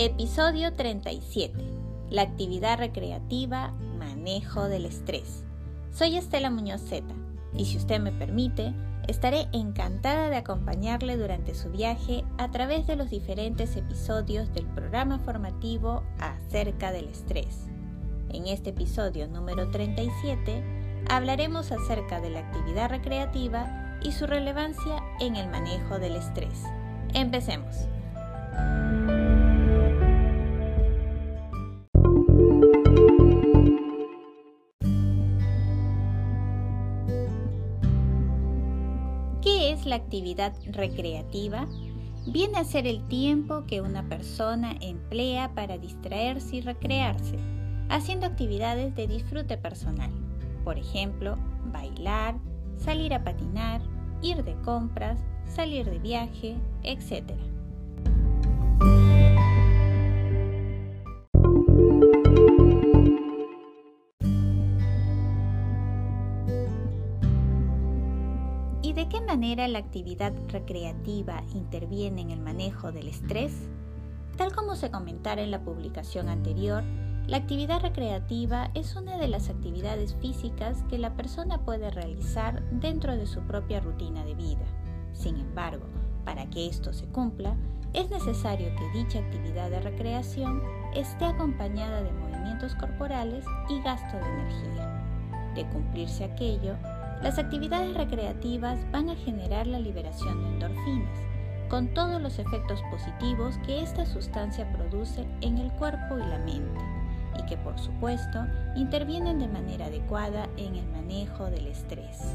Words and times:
Episodio 0.00 0.74
37. 0.74 1.58
La 2.08 2.22
actividad 2.22 2.78
recreativa, 2.78 3.72
manejo 3.98 4.68
del 4.68 4.84
estrés. 4.84 5.42
Soy 5.90 6.16
Estela 6.16 6.50
Muñoz 6.50 6.82
Zeta 6.82 7.16
y 7.52 7.64
si 7.64 7.78
usted 7.78 7.98
me 7.98 8.12
permite, 8.12 8.72
estaré 9.08 9.48
encantada 9.52 10.30
de 10.30 10.36
acompañarle 10.36 11.16
durante 11.16 11.52
su 11.52 11.70
viaje 11.70 12.24
a 12.38 12.48
través 12.52 12.86
de 12.86 12.94
los 12.94 13.10
diferentes 13.10 13.74
episodios 13.74 14.54
del 14.54 14.66
programa 14.66 15.18
formativo 15.18 16.04
acerca 16.20 16.92
del 16.92 17.08
estrés. 17.08 17.66
En 18.28 18.46
este 18.46 18.70
episodio 18.70 19.26
número 19.26 19.68
37 19.72 20.62
hablaremos 21.10 21.72
acerca 21.72 22.20
de 22.20 22.30
la 22.30 22.38
actividad 22.38 22.88
recreativa 22.88 23.98
y 24.00 24.12
su 24.12 24.28
relevancia 24.28 25.02
en 25.18 25.34
el 25.34 25.50
manejo 25.50 25.98
del 25.98 26.14
estrés. 26.14 26.62
Empecemos. 27.14 27.88
La 39.88 39.96
actividad 39.96 40.54
recreativa? 40.66 41.66
Viene 42.26 42.58
a 42.58 42.64
ser 42.64 42.86
el 42.86 43.06
tiempo 43.08 43.64
que 43.66 43.80
una 43.80 44.08
persona 44.08 44.74
emplea 44.80 45.54
para 45.54 45.78
distraerse 45.78 46.56
y 46.56 46.60
recrearse, 46.60 47.38
haciendo 47.88 48.26
actividades 48.26 48.94
de 48.94 49.06
disfrute 49.06 49.56
personal. 49.56 50.10
Por 50.64 50.78
ejemplo, 50.78 51.38
bailar, 51.72 52.36
salir 52.76 53.14
a 53.14 53.24
patinar, 53.24 53.80
ir 54.22 54.44
de 54.44 54.54
compras, 54.62 55.18
salir 55.46 55.88
de 55.88 55.98
viaje, 55.98 56.56
etc. 56.82 57.32
de 69.08 69.18
qué 69.18 69.20
manera 69.24 69.66
la 69.68 69.78
actividad 69.78 70.34
recreativa 70.48 71.42
interviene 71.54 72.20
en 72.20 72.30
el 72.30 72.40
manejo 72.40 72.92
del 72.92 73.08
estrés? 73.08 73.54
Tal 74.36 74.54
como 74.54 74.76
se 74.76 74.90
comentara 74.90 75.40
en 75.40 75.50
la 75.50 75.62
publicación 75.62 76.28
anterior, 76.28 76.84
la 77.26 77.38
actividad 77.38 77.80
recreativa 77.80 78.70
es 78.74 78.96
una 78.96 79.16
de 79.16 79.28
las 79.28 79.48
actividades 79.48 80.14
físicas 80.16 80.84
que 80.90 80.98
la 80.98 81.14
persona 81.14 81.64
puede 81.64 81.90
realizar 81.90 82.62
dentro 82.70 83.16
de 83.16 83.26
su 83.26 83.40
propia 83.40 83.80
rutina 83.80 84.26
de 84.26 84.34
vida. 84.34 84.66
Sin 85.14 85.38
embargo, 85.38 85.86
para 86.26 86.50
que 86.50 86.66
esto 86.66 86.92
se 86.92 87.06
cumpla, 87.06 87.56
es 87.94 88.10
necesario 88.10 88.68
que 88.76 88.98
dicha 88.98 89.20
actividad 89.20 89.70
de 89.70 89.80
recreación 89.80 90.62
esté 90.94 91.24
acompañada 91.24 92.02
de 92.02 92.12
movimientos 92.12 92.74
corporales 92.74 93.46
y 93.70 93.80
gasto 93.80 94.18
de 94.18 94.26
energía. 94.26 95.04
De 95.54 95.66
cumplirse 95.68 96.24
aquello, 96.24 96.76
las 97.22 97.38
actividades 97.38 97.94
recreativas 97.94 98.78
van 98.92 99.10
a 99.10 99.16
generar 99.16 99.66
la 99.66 99.80
liberación 99.80 100.42
de 100.42 100.48
endorfinas, 100.50 101.18
con 101.68 101.88
todos 101.88 102.22
los 102.22 102.38
efectos 102.38 102.80
positivos 102.90 103.58
que 103.66 103.82
esta 103.82 104.06
sustancia 104.06 104.70
produce 104.72 105.26
en 105.40 105.58
el 105.58 105.70
cuerpo 105.72 106.16
y 106.18 106.22
la 106.22 106.38
mente, 106.38 106.80
y 107.38 107.42
que 107.46 107.56
por 107.56 107.78
supuesto 107.78 108.46
intervienen 108.76 109.38
de 109.38 109.48
manera 109.48 109.86
adecuada 109.86 110.48
en 110.56 110.76
el 110.76 110.86
manejo 110.88 111.46
del 111.46 111.66
estrés. 111.66 112.34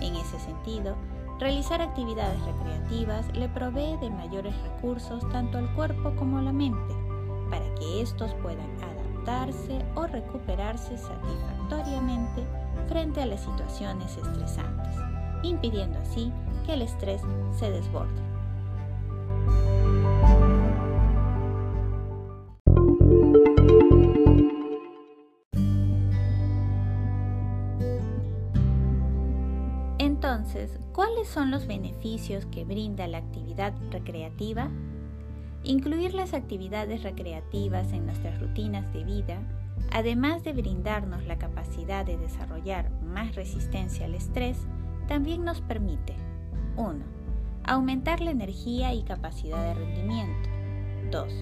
En 0.00 0.14
ese 0.14 0.38
sentido, 0.38 0.96
realizar 1.38 1.80
actividades 1.80 2.38
recreativas 2.44 3.26
le 3.34 3.48
provee 3.48 3.96
de 4.00 4.10
mayores 4.10 4.54
recursos 4.62 5.26
tanto 5.30 5.58
al 5.58 5.74
cuerpo 5.74 6.14
como 6.16 6.38
a 6.38 6.42
la 6.42 6.52
mente, 6.52 6.94
para 7.50 7.74
que 7.76 8.02
estos 8.02 8.34
puedan 8.42 8.70
adaptarse 8.82 9.84
o 9.94 10.06
recuperarse 10.06 10.96
satisfactoriamente 10.96 12.44
frente 12.88 13.22
a 13.22 13.26
las 13.26 13.42
situaciones 13.42 14.16
estresantes, 14.16 14.94
impidiendo 15.42 15.98
así 15.98 16.32
que 16.66 16.74
el 16.74 16.82
estrés 16.82 17.22
se 17.58 17.70
desborde. 17.70 18.20
Entonces, 29.98 30.78
¿cuáles 30.92 31.28
son 31.28 31.50
los 31.50 31.66
beneficios 31.66 32.46
que 32.46 32.64
brinda 32.64 33.06
la 33.06 33.18
actividad 33.18 33.74
recreativa? 33.90 34.70
Incluir 35.64 36.14
las 36.14 36.34
actividades 36.34 37.02
recreativas 37.02 37.92
en 37.92 38.06
nuestras 38.06 38.40
rutinas 38.40 38.92
de 38.92 39.04
vida 39.04 39.42
además 39.92 40.44
de 40.44 40.52
brindarnos 40.52 41.24
la 41.26 41.38
capacidad 41.38 42.04
de 42.04 42.16
desarrollar 42.16 42.90
más 43.02 43.34
resistencia 43.34 44.06
al 44.06 44.14
estrés, 44.14 44.66
también 45.08 45.44
nos 45.44 45.60
permite 45.60 46.14
1. 46.76 46.98
Aumentar 47.64 48.20
la 48.20 48.30
energía 48.30 48.94
y 48.94 49.02
capacidad 49.02 49.62
de 49.62 49.74
rendimiento. 49.74 50.48
2. 51.10 51.32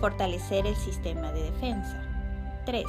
Fortalecer 0.00 0.66
el 0.66 0.76
sistema 0.76 1.32
de 1.32 1.44
defensa. 1.44 2.02
3. 2.66 2.84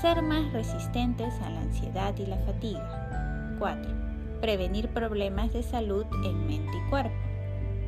Ser 0.00 0.22
más 0.22 0.52
resistentes 0.52 1.34
a 1.42 1.50
la 1.50 1.60
ansiedad 1.60 2.16
y 2.16 2.26
la 2.26 2.38
fatiga. 2.38 3.56
4. 3.58 4.40
Prevenir 4.40 4.88
problemas 4.88 5.52
de 5.52 5.62
salud 5.62 6.06
en 6.24 6.46
mente 6.46 6.76
y 6.76 6.90
cuerpo. 6.90 7.16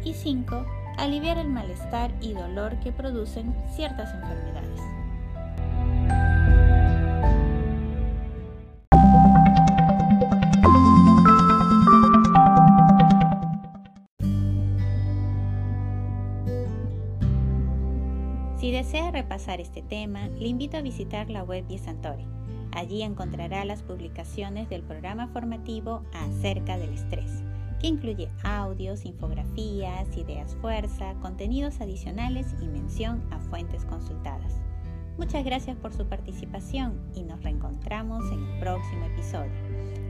Y 0.04 0.15
5. 0.15 0.66
Aliviar 0.99 1.38
el 1.38 1.49
malestar 1.49 2.12
y 2.20 2.34
dolor 2.34 2.78
que 2.81 2.93
producen 2.93 3.54
ciertas 3.75 4.12
enfermedades. 4.15 5.00
Desea 18.90 19.12
repasar 19.12 19.60
este 19.60 19.82
tema, 19.82 20.26
le 20.26 20.48
invito 20.48 20.76
a 20.76 20.82
visitar 20.82 21.30
la 21.30 21.44
web 21.44 21.64
de. 21.68 22.24
Allí 22.72 23.02
encontrará 23.02 23.64
las 23.64 23.84
publicaciones 23.84 24.68
del 24.68 24.82
programa 24.82 25.28
formativo 25.28 26.02
acerca 26.12 26.76
del 26.76 26.94
estrés, 26.94 27.44
que 27.80 27.86
incluye 27.86 28.28
audios, 28.42 29.04
infografías, 29.04 30.16
ideas 30.16 30.56
fuerza, 30.56 31.14
contenidos 31.22 31.80
adicionales 31.80 32.56
y 32.60 32.66
mención 32.66 33.22
a 33.30 33.38
fuentes 33.38 33.84
consultadas. 33.84 34.60
Muchas 35.18 35.44
gracias 35.44 35.76
por 35.76 35.92
su 35.92 36.06
participación 36.06 37.00
y 37.14 37.22
nos 37.22 37.40
reencontramos 37.44 38.24
en 38.32 38.44
el 38.44 38.58
próximo 38.58 39.04
episodio. 39.04 39.52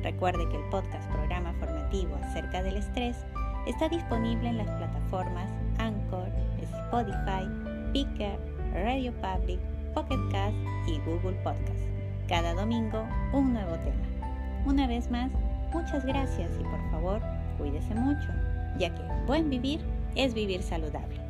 Recuerde 0.02 0.48
que 0.48 0.56
el 0.56 0.70
podcast 0.70 1.06
programa 1.10 1.52
formativo 1.60 2.14
acerca 2.22 2.62
del 2.62 2.78
estrés 2.78 3.18
está 3.66 3.91
disponible 3.91 4.48
en 4.48 4.56
las 4.56 4.70
plataformas 4.70 5.50
Anchor, 5.76 6.30
Spotify, 6.62 7.44
Picker, 7.92 8.50
Radio 8.72 9.12
Public, 9.14 9.60
Pocket 9.94 10.19
Cast 10.31 10.56
y 10.86 10.98
Google 11.00 11.36
Podcast. 11.42 11.81
Cada 12.28 12.54
domingo 12.54 13.06
un 13.32 13.53
nuevo 13.53 13.76
tema. 13.78 14.06
Una 14.66 14.86
vez 14.86 15.10
más, 15.10 15.31
muchas 15.72 16.04
gracias 16.04 16.53
y 16.58 16.62
por 16.62 16.91
favor, 16.91 17.20
cuídese 17.59 17.94
mucho, 17.94 18.28
ya 18.78 18.94
que 18.94 19.03
buen 19.26 19.50
vivir 19.50 19.80
es 20.14 20.34
vivir 20.34 20.62
saludable. 20.62 21.29